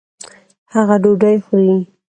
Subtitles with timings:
[0.73, 1.75] هغه ډوډۍ خوري.